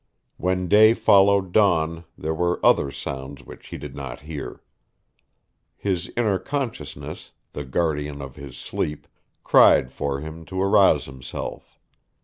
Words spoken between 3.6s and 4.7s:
he did not hear.